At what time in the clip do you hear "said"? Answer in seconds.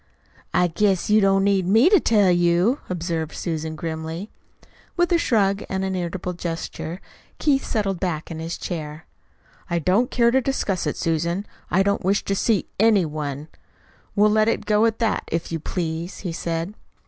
16.31-16.73